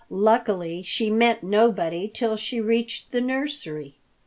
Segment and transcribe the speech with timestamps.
[0.09, 3.97] Luckily she met nobody till she reached the nursery.